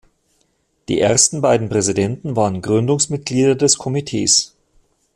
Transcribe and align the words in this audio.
Die 0.89 0.99
ersten 0.99 1.41
beiden 1.43 1.69
Präsidenten 1.69 2.35
waren 2.35 2.63
Gründungsmitglieder 2.63 3.53
des 3.53 3.77
Komitees. 3.77 4.55